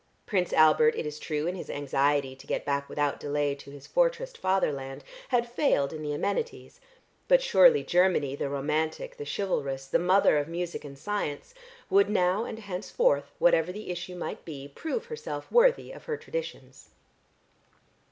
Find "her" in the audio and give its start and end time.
16.05-16.17